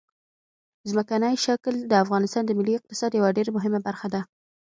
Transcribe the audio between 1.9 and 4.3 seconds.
د افغانستان د ملي اقتصاد یوه ډېره مهمه برخه ده.